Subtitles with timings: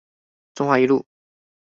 [0.55, 1.05] 中華一路